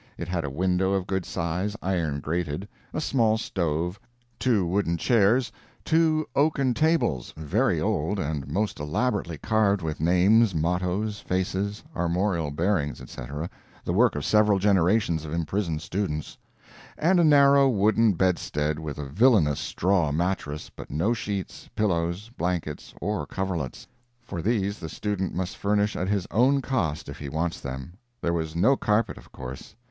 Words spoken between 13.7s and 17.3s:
the work of several generations of imprisoned students; and a